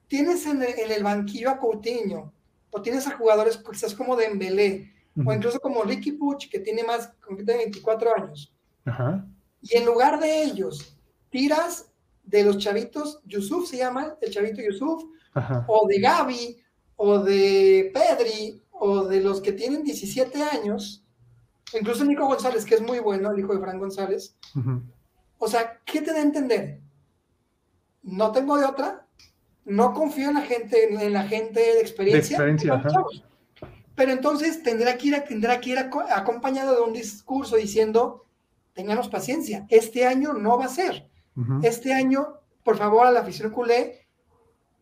[0.08, 2.32] tienes en el, banquillo a Coutinho,
[2.72, 4.94] o tienes a jugadores quizás como Dembélé,
[5.26, 8.54] o incluso como Ricky Puch, que tiene más, de 24 años.
[9.62, 10.96] Y en lugar de ellos,
[11.30, 11.92] tiras
[12.28, 15.04] de los chavitos, Yusuf se llama, el chavito Yusuf,
[15.68, 16.58] o de Gaby,
[16.98, 21.04] o de Pedri, o de los que tienen 17 años,
[21.74, 24.36] Incluso Nico González, que es muy bueno, el hijo de Fran González.
[25.38, 26.80] O sea, ¿qué te da a entender?
[28.04, 29.06] No tengo de otra.
[29.66, 32.38] No confío en la gente, en la gente de experiencia.
[33.96, 38.24] Pero entonces tendrá que ir, tendrá que ir acompañado de un discurso diciendo,
[38.74, 41.10] tengamos paciencia, este año no va a ser.
[41.62, 44.08] Este año, por favor, a la afición culé,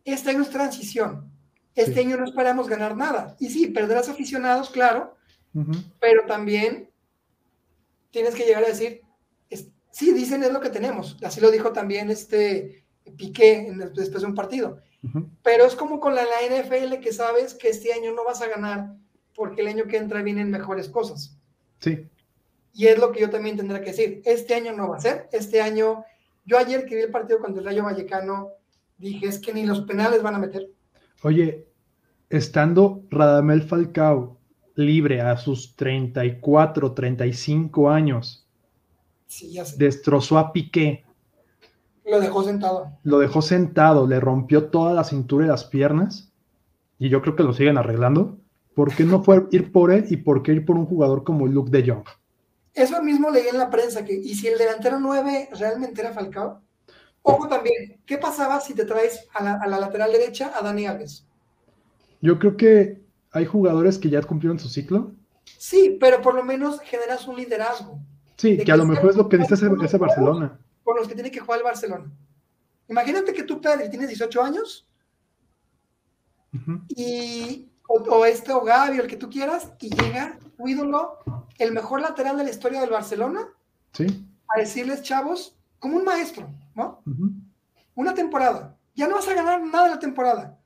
[0.04, 1.30] este año es transición.
[1.74, 3.36] Este año no esperamos ganar nada.
[3.38, 5.16] Y sí, perderás aficionados, claro,
[6.00, 6.90] pero también
[8.10, 9.02] tienes que llegar a decir,
[9.90, 11.16] sí, dicen es lo que tenemos.
[11.22, 12.84] Así lo dijo también este
[13.16, 14.82] Piqué después de un partido.
[15.42, 18.48] Pero es como con la, la, NFL que sabes que este año no vas a
[18.48, 18.96] ganar
[19.34, 21.38] porque el año que entra vienen mejores cosas.
[21.78, 22.08] Sí.
[22.72, 24.20] Y es lo que yo también tendré que decir.
[24.24, 25.28] Este año no va a ser.
[25.32, 26.04] Este año,
[26.46, 28.50] yo ayer que vi el partido contra el Rayo Vallecano,
[28.96, 30.70] dije, es que ni los penales van a meter.
[31.22, 31.66] Oye,
[32.30, 34.38] estando Radamel Falcao
[34.76, 38.46] libre a sus 34, 35 años.
[39.76, 41.04] Destrozó a Piqué.
[42.04, 42.92] Lo dejó sentado.
[43.02, 46.32] Lo dejó sentado, le rompió toda la cintura y las piernas.
[46.98, 48.38] Y yo creo que lo siguen arreglando.
[48.74, 51.46] ¿Por qué no fue ir por él y por qué ir por un jugador como
[51.46, 52.04] Luke de Jong?
[52.76, 56.60] Eso mismo leí en la prensa, que y si el delantero 9 realmente era Falcao.
[57.22, 60.86] Ojo también, ¿qué pasaba si te traes a la, a la lateral derecha a Dani
[60.86, 61.26] Alves?
[62.20, 63.00] Yo creo que
[63.32, 65.12] hay jugadores que ya cumplieron su ciclo.
[65.56, 67.98] Sí, pero por lo menos generas un liderazgo.
[68.36, 70.60] Sí, que a lo mejor es lo que dice ese, ese Barcelona.
[70.84, 72.12] Con los que tiene que jugar el Barcelona.
[72.88, 74.86] Imagínate que tú, Pedri, tienes 18 años
[76.88, 81.18] y o, o este o Gaby, o el que tú quieras, y llega tu ídolo,
[81.58, 83.48] el mejor lateral de la historia del Barcelona,
[83.92, 84.06] Sí.
[84.54, 87.02] a decirles, chavos, como un maestro, ¿no?
[87.94, 88.76] Una temporada.
[88.94, 90.58] Ya no vas a ganar nada la temporada.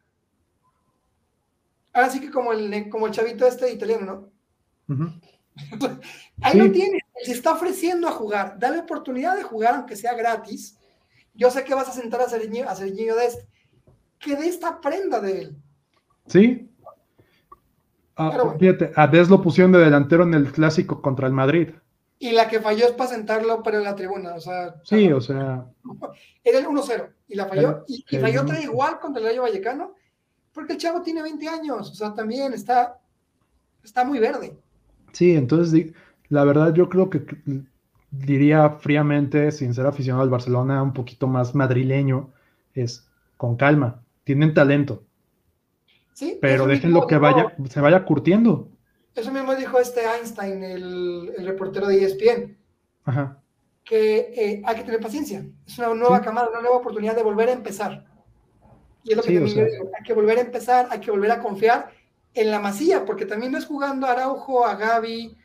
[1.93, 4.31] Ahora sí que como el, como el chavito este italiano,
[4.87, 5.21] ¿no?
[6.43, 6.59] Ahí Sí.
[6.59, 7.03] lo tienes.
[7.25, 8.59] Se está ofreciendo a jugar.
[8.59, 10.79] Dale oportunidad de jugar, aunque sea gratis.
[11.35, 13.49] Yo sé que vas a sentar a Serginho, a Serginho de este.
[14.19, 15.57] Que de esta prenda de él.
[16.27, 16.70] Sí.
[18.23, 21.71] Ah, Pero fíjate, a Des lo pusieron de delantero en el clásico contra el Madrid.
[22.21, 24.35] Y la que falló es para sentarlo, pero en la tribuna.
[24.35, 25.67] O sea, Sí, o sea,
[26.45, 27.85] era el 1-0 y la falló.
[27.87, 29.95] Y, y falló otra igual contra el Rayo Vallecano,
[30.53, 31.91] porque el chavo tiene 20 años.
[31.91, 33.01] O sea, también está,
[33.85, 34.59] está muy verde.
[35.13, 35.93] sí, entonces
[36.29, 37.25] la verdad yo creo que
[38.11, 42.33] diría fríamente, sin ser aficionado al Barcelona, un poquito más madrileño,
[42.75, 44.05] es con calma.
[44.25, 45.05] Tienen talento,
[46.13, 46.39] ¿sí?
[46.41, 48.69] pero déjenlo que vaya, se vaya curtiendo.
[49.15, 52.57] Eso mismo dijo este Einstein, el, el reportero de ESPN.
[53.05, 53.37] Ajá.
[53.83, 55.45] que eh, hay que tener paciencia.
[55.67, 56.25] Es una nueva Sí.
[56.25, 58.05] camada, una nueva oportunidad de volver a empezar.
[59.03, 59.65] Y es lo que Sí, también sea.
[59.67, 61.91] yo digo, hay que volver a empezar, hay que volver a confiar
[62.35, 65.37] en la masía, porque también ves jugando a Araujo, a Gaby,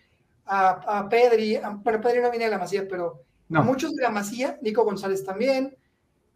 [0.46, 4.04] a, a Pedri, a- bueno, Pedri no viene de la masía, pero No, muchos de
[4.04, 5.76] la masía, Nico González también,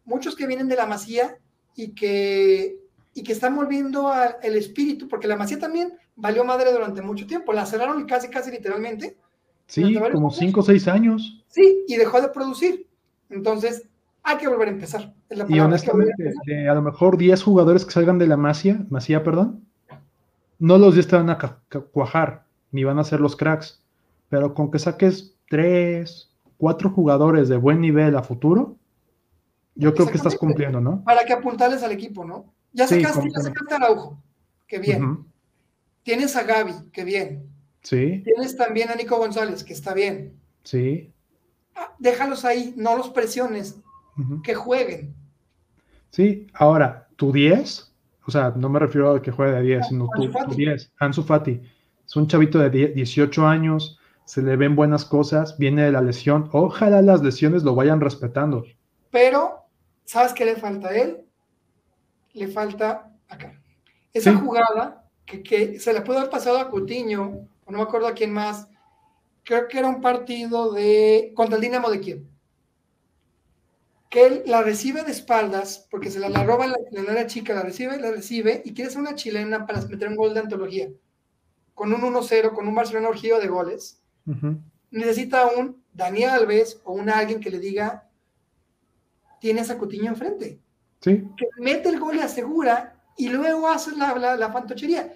[0.06, 1.38] muchos que vienen de la masía
[1.76, 2.78] y que,
[3.14, 7.26] y que están volviendo al el espíritu, porque la masía también valió madre durante mucho
[7.26, 9.18] tiempo, la cerraron casi, casi literalmente,
[9.68, 10.38] sí, como años.
[10.38, 11.44] 5 o 6 años.
[11.48, 12.88] Sí, y dejó de producir.
[13.30, 13.88] Entonces,
[14.24, 15.14] hay que volver a empezar.
[15.30, 18.86] la Y a honestamente, de a lo mejor 10 jugadores que salgan de la Masía,
[18.90, 19.66] Masía, perdón,
[20.60, 21.38] no los 10 te van a
[21.92, 23.82] cuajar, ni van a ser los cracks,
[24.28, 28.76] pero con que saques 3, 4 jugadores de buen nivel a futuro,
[29.76, 31.04] yo creo que estás cumpliendo, ¿no?
[31.06, 32.54] Para que apuntales al equipo, ¿no?
[32.74, 33.60] Ya Sí, sacaste, ya completamente.
[33.60, 34.24] sacaste a Araujo,
[34.68, 35.26] que bien.
[36.04, 37.50] Tienes a Gaby, que bien.
[37.82, 40.40] Sí, Tienes también a Nico González, que está bien.
[40.64, 41.14] sí.
[41.76, 43.80] Ah, Déjalos ahí, no los presiones,
[44.44, 45.16] que jueguen.
[46.10, 47.94] Sí, ahora, tu 10,
[48.26, 50.92] o sea, no me refiero a que juegue de 10, sino tu, Ansu tu 10,
[51.00, 51.62] Ansu Fati,
[52.06, 56.02] es un chavito de 10 18 años, se le ven buenas cosas, viene de la
[56.02, 58.66] lesión, ojalá las lesiones lo vayan respetando.
[59.10, 59.60] Pero,
[60.04, 61.22] ¿sabes qué le falta a él?
[62.34, 63.60] Le falta acá.
[64.14, 64.38] Esa Sí.
[64.38, 68.14] jugada que, que se le puede haber pasado a Coutinho, o no me acuerdo a
[68.14, 68.68] quién más,
[69.44, 72.24] creo que era un partido de contra el Dinamo de Kiev.
[74.10, 76.78] Que él la recibe de espaldas, porque se la, la roba la,
[77.14, 80.34] la chica, la recibe, la recibe, y quiere hacer una chilena para meter un gol
[80.34, 80.90] de antología.
[81.76, 84.02] Con un 1-0, con un Barcelona urgido de goles
[84.92, 88.08] necesita un Dani Alves o un alguien que le diga,
[89.40, 90.60] tienes a Coutinho enfrente,
[91.02, 95.14] Sí, que mete el gol y asegura y luego hace la, la, la fantochería.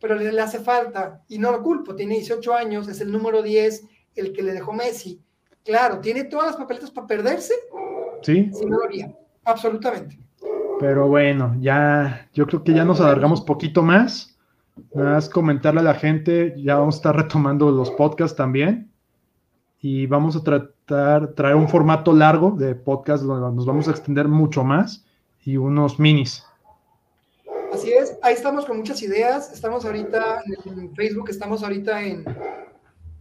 [0.00, 3.42] Pero le, le hace falta, y no lo culpo, tiene 18 años, es el número
[3.42, 3.84] 10,
[4.16, 5.20] el que le dejó Messi.
[5.64, 7.52] Claro, tiene todas las papeletas para perderse
[8.22, 10.18] sí, si no lo haría, absolutamente.
[10.78, 14.38] pero bueno, ya, yo creo que ya nos alargamos poquito más.
[14.94, 18.90] Nada más comentarle a la gente, ya vamos a estar retomando los podcasts también.
[19.80, 24.28] Y vamos a tratar, traer un formato largo de podcast donde nos vamos a extender
[24.28, 25.06] mucho más
[25.44, 26.44] y unos minis.
[27.72, 32.24] Así es, ahí estamos con muchas ideas, estamos ahorita en Facebook, estamos ahorita en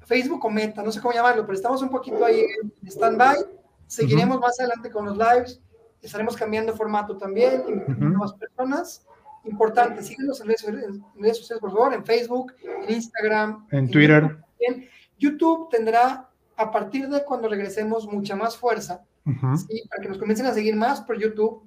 [0.05, 3.37] Facebook o Meta, no sé cómo llamarlo, pero estamos un poquito ahí en stand-by,
[3.85, 5.61] seguiremos más adelante con los lives,
[6.01, 8.09] estaremos cambiando formato también, invitando Ujú.
[8.09, 9.05] nuevas personas,
[9.43, 14.35] importante, síguenos en redes, en redes sociales, por favor, en Facebook, en Instagram, En Twitter.
[14.59, 14.89] YouTube.
[15.19, 16.27] YouTube tendrá,
[16.57, 21.01] a partir de cuando regresemos, mucha más fuerza, para que nos comiencen a seguir más
[21.01, 21.61] por YouTube.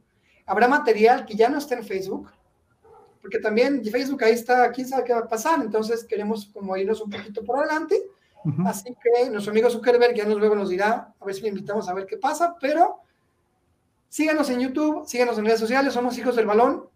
[0.47, 2.31] Habrá material que ya no esté en Facebook,
[3.21, 7.01] porque también Facebook ahí está, quién sabe qué va a pasar, entonces queremos como irnos
[7.01, 8.03] un poquito por adelante,
[8.67, 11.89] así que nuestro amigo Zuckerberg ya nos luego nos dirá, a ver si le invitamos
[11.89, 13.01] a ver qué pasa, pero
[14.09, 16.89] síganos en YouTube, síganos en redes sociales, somos hijos del balón.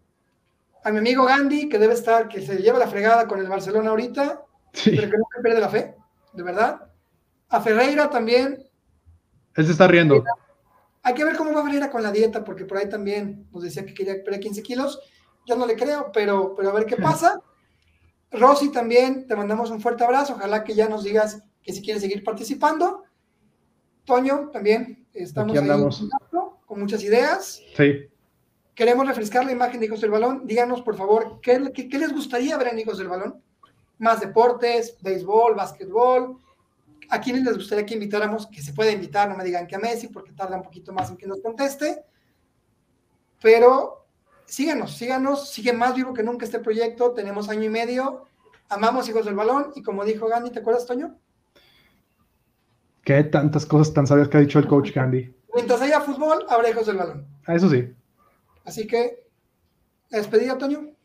[0.83, 3.89] A mi amigo Gandhi, que debe estar, que se lleva la fregada con el Barcelona
[3.89, 4.43] ahorita,
[4.73, 5.95] Sí, pero que nunca pierde la fe,
[6.33, 6.81] de verdad.
[7.49, 8.67] A Ferreira también,
[9.57, 10.23] él se está riendo.
[11.07, 13.85] Hay que ver cómo va Ferreira con la dieta, porque por ahí también nos decía
[13.85, 14.99] que quería perder 15 kilos.
[15.45, 17.39] Yo no le creo, pero, pero a ver qué pasa.
[18.29, 20.33] Rosy también, te mandamos un fuerte abrazo.
[20.33, 23.03] Ojalá que ya nos digas que si quieres seguir participando.
[24.03, 25.69] Toño, también estamos ahí
[26.65, 27.61] con muchas ideas.
[27.77, 28.09] Sí.
[28.75, 30.45] Queremos refrescar la imagen de Hijos del Balón.
[30.45, 33.41] Díganos, por favor, ¿qué, les gustaría ver en Hijos del Balón?
[33.97, 36.37] Más deportes, béisbol, básquetbol.
[37.09, 38.47] ¿A quiénes les gustaría que invitáramos?
[38.47, 41.09] Que se puede invitar, no me digan que a Messi, porque tarda un poquito más
[41.09, 42.03] en que nos conteste.
[43.41, 44.05] Pero
[44.45, 47.13] síganos, síganos, sigue más vivo que nunca este proyecto.
[47.13, 48.25] Tenemos año y medio.
[48.69, 49.71] Amamos Hijos del Balón.
[49.75, 51.17] Y como dijo Gandhi, ¿te acuerdas, Toño?
[53.03, 55.33] Qué tantas cosas tan sabias que ha dicho el coach Gandhi.
[55.53, 57.27] Mientras haya fútbol, habrá Hijos del Balón.
[57.45, 57.93] Ah, eso sí.
[58.65, 59.25] Así que,
[60.09, 60.96] despedida, Toño.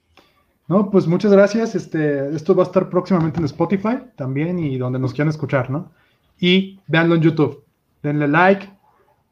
[0.72, 1.74] No, pues muchas gracias.
[1.74, 5.92] Este, esto va a estar próximamente en Spotify también y donde nos quieran escuchar, ¿no?
[6.40, 7.62] Y véanlo en YouTube.
[8.02, 8.72] Denle like,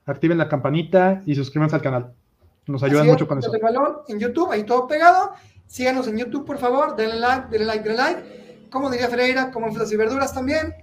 [0.05, 2.13] activen la campanita y suscríbanse al canal.
[2.67, 3.51] Nos ayudan mucho con eso.
[3.63, 5.33] Balón en YouTube, ahí todo pegado.
[5.67, 6.95] Síganos en YouTube, por favor.
[6.95, 8.69] Denle like, denle like, denle like.
[8.71, 10.75] Como diría Ferreira, como en frutas y verduras también.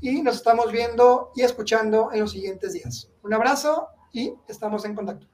[0.00, 3.10] Y nos estamos viendo y escuchando en los siguientes días.
[3.22, 5.26] Un abrazo y estamos en contacto.